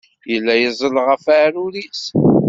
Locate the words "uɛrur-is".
1.27-2.03